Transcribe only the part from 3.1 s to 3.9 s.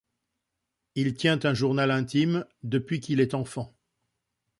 est enfant.